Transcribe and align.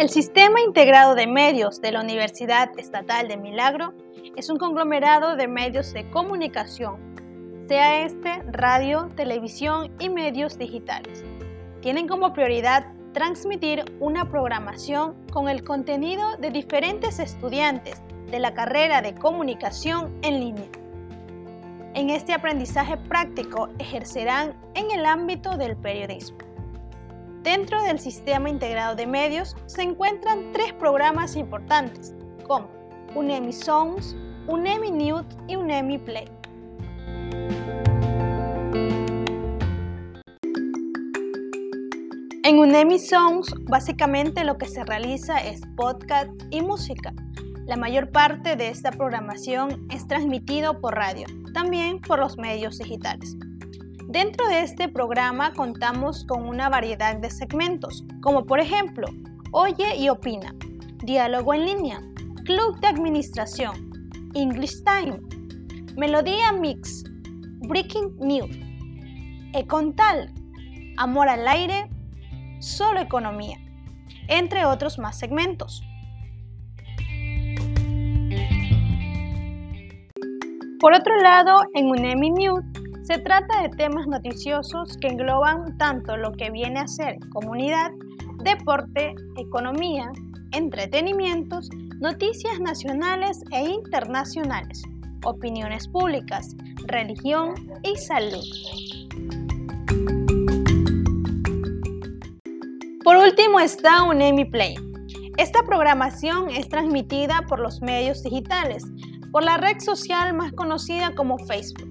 El 0.00 0.08
Sistema 0.08 0.62
Integrado 0.62 1.14
de 1.14 1.26
Medios 1.26 1.82
de 1.82 1.92
la 1.92 2.00
Universidad 2.00 2.70
Estatal 2.78 3.28
de 3.28 3.36
Milagro 3.36 3.92
es 4.34 4.48
un 4.48 4.56
conglomerado 4.56 5.36
de 5.36 5.46
medios 5.46 5.92
de 5.92 6.08
comunicación, 6.08 6.96
sea 7.68 8.06
este 8.06 8.42
radio, 8.50 9.10
televisión 9.14 9.92
y 9.98 10.08
medios 10.08 10.56
digitales. 10.56 11.22
Tienen 11.82 12.08
como 12.08 12.32
prioridad 12.32 12.86
transmitir 13.12 13.84
una 14.00 14.30
programación 14.30 15.16
con 15.30 15.50
el 15.50 15.64
contenido 15.64 16.34
de 16.38 16.50
diferentes 16.50 17.18
estudiantes 17.18 18.00
de 18.30 18.38
la 18.38 18.54
carrera 18.54 19.02
de 19.02 19.14
comunicación 19.14 20.18
en 20.22 20.40
línea. 20.40 20.70
En 21.92 22.08
este 22.08 22.32
aprendizaje 22.32 22.96
práctico 22.96 23.68
ejercerán 23.78 24.54
en 24.72 24.90
el 24.92 25.04
ámbito 25.04 25.58
del 25.58 25.76
periodismo. 25.76 26.49
Dentro 27.42 27.82
del 27.82 27.98
sistema 27.98 28.50
integrado 28.50 28.94
de 28.94 29.06
medios 29.06 29.56
se 29.64 29.80
encuentran 29.80 30.52
tres 30.52 30.74
programas 30.74 31.36
importantes, 31.36 32.14
como 32.46 32.68
UNEMI 33.14 33.52
Songs, 33.54 34.14
UNEMI 34.46 34.90
News 34.90 35.24
y 35.48 35.56
UNEMI 35.56 35.98
Play. 36.00 36.28
En 42.42 42.58
UNEMI 42.58 42.98
Songs, 42.98 43.54
básicamente 43.70 44.44
lo 44.44 44.58
que 44.58 44.66
se 44.66 44.84
realiza 44.84 45.38
es 45.38 45.62
podcast 45.76 46.30
y 46.50 46.60
música. 46.60 47.14
La 47.66 47.76
mayor 47.76 48.10
parte 48.10 48.56
de 48.56 48.68
esta 48.68 48.90
programación 48.90 49.86
es 49.90 50.06
transmitido 50.06 50.78
por 50.78 50.94
radio, 50.94 51.26
también 51.54 52.00
por 52.02 52.18
los 52.18 52.36
medios 52.36 52.76
digitales. 52.76 53.34
Dentro 54.10 54.48
de 54.48 54.62
este 54.62 54.88
programa 54.88 55.52
contamos 55.52 56.24
con 56.24 56.44
una 56.48 56.68
variedad 56.68 57.14
de 57.14 57.30
segmentos, 57.30 58.04
como 58.20 58.44
por 58.44 58.58
ejemplo, 58.58 59.06
Oye 59.52 59.94
y 59.96 60.08
Opina, 60.08 60.52
Diálogo 61.04 61.54
en 61.54 61.64
línea, 61.64 62.00
Club 62.44 62.80
de 62.80 62.88
Administración, 62.88 63.92
English 64.34 64.82
Time, 64.82 65.20
Melodía 65.96 66.50
Mix, 66.50 67.04
Breaking 67.68 68.16
News, 68.18 68.50
Econtal, 69.52 70.34
Amor 70.96 71.28
al 71.28 71.46
Aire, 71.46 71.88
Solo 72.58 72.98
Economía, 72.98 73.58
entre 74.26 74.64
otros 74.64 74.98
más 74.98 75.20
segmentos. 75.20 75.84
Por 80.80 80.94
otro 80.94 81.16
lado, 81.22 81.60
en 81.74 81.86
UNEMI 81.86 82.30
News 82.30 82.69
se 83.10 83.18
trata 83.18 83.62
de 83.62 83.70
temas 83.70 84.06
noticiosos 84.06 84.96
que 84.98 85.08
engloban 85.08 85.76
tanto 85.78 86.16
lo 86.16 86.30
que 86.30 86.48
viene 86.52 86.78
a 86.78 86.86
ser 86.86 87.18
comunidad, 87.30 87.90
deporte, 88.44 89.16
economía, 89.36 90.12
entretenimientos, 90.52 91.68
noticias 91.98 92.60
nacionales 92.60 93.42
e 93.50 93.64
internacionales, 93.64 94.84
opiniones 95.24 95.88
públicas, 95.88 96.54
religión 96.86 97.54
y 97.82 97.96
salud. 97.96 98.44
Por 103.02 103.16
último 103.16 103.58
está 103.58 104.04
UNEMI 104.04 104.44
Play. 104.52 104.76
Esta 105.36 105.64
programación 105.64 106.48
es 106.48 106.68
transmitida 106.68 107.44
por 107.48 107.58
los 107.58 107.82
medios 107.82 108.22
digitales, 108.22 108.84
por 109.32 109.42
la 109.42 109.56
red 109.56 109.80
social 109.80 110.32
más 110.32 110.52
conocida 110.52 111.12
como 111.16 111.38
Facebook 111.38 111.89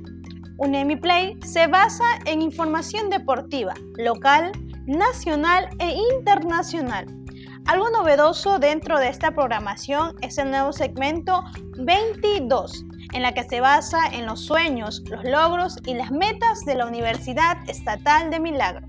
UNEMI 0.59 0.97
Play 0.97 1.39
se 1.41 1.67
basa 1.67 2.03
en 2.25 2.41
información 2.41 3.09
deportiva, 3.09 3.73
local, 3.95 4.51
nacional 4.85 5.69
e 5.79 5.95
internacional. 6.17 7.05
Algo 7.65 7.89
novedoso 7.89 8.59
dentro 8.59 8.99
de 8.99 9.07
esta 9.07 9.31
programación 9.31 10.17
es 10.21 10.37
el 10.37 10.51
nuevo 10.51 10.73
segmento 10.73 11.45
22, 11.77 12.83
en 13.13 13.21
la 13.21 13.33
que 13.33 13.45
se 13.45 13.61
basa 13.61 13.99
en 14.11 14.25
los 14.25 14.41
sueños, 14.45 15.01
los 15.09 15.23
logros 15.23 15.77
y 15.85 15.93
las 15.93 16.11
metas 16.11 16.65
de 16.65 16.75
la 16.75 16.87
Universidad 16.87 17.57
Estatal 17.69 18.29
de 18.29 18.41
Milagro. 18.41 18.88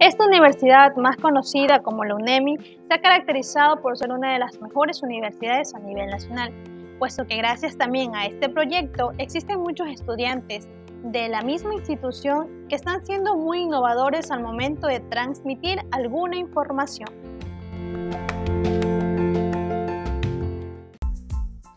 Esta 0.00 0.24
universidad, 0.26 0.94
más 0.94 1.16
conocida 1.16 1.82
como 1.82 2.04
la 2.04 2.14
UNEMI, 2.14 2.56
se 2.56 2.94
ha 2.94 3.00
caracterizado 3.00 3.82
por 3.82 3.98
ser 3.98 4.12
una 4.12 4.32
de 4.32 4.38
las 4.38 4.60
mejores 4.60 5.02
universidades 5.02 5.74
a 5.74 5.80
nivel 5.80 6.08
nacional, 6.08 6.52
puesto 7.00 7.26
que 7.26 7.36
gracias 7.36 7.76
también 7.76 8.14
a 8.14 8.26
este 8.26 8.48
proyecto 8.48 9.10
existen 9.18 9.58
muchos 9.58 9.88
estudiantes 9.88 10.68
de 11.02 11.28
la 11.28 11.42
misma 11.42 11.74
institución 11.74 12.66
que 12.68 12.76
están 12.76 13.04
siendo 13.04 13.36
muy 13.36 13.62
innovadores 13.62 14.30
al 14.30 14.40
momento 14.40 14.86
de 14.86 15.00
transmitir 15.00 15.80
alguna 15.90 16.36
información. 16.36 17.08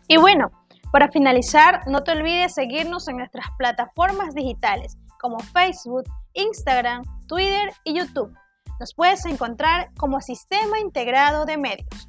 Y 0.08 0.18
bueno, 0.18 0.52
para 0.92 1.09
finalizar, 1.09 1.88
no 1.88 2.03
te 2.03 2.12
olvides 2.12 2.53
seguirnos 2.53 3.08
en 3.08 3.18
nuestras 3.18 3.48
plataformas 3.58 4.36
digitales 4.36 4.96
como 5.20 5.40
Facebook, 5.40 6.03
Instagram, 6.34 7.03
Twitter 7.28 7.74
y 7.84 7.94
YouTube. 7.94 8.34
Nos 8.80 8.94
puedes 8.94 9.25
encontrar 9.25 9.90
como 9.97 10.22
Sistema 10.22 10.80
Integrado 10.80 11.46
de 11.46 11.58
Medios. 11.58 12.08